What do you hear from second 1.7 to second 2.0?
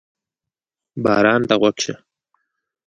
شه.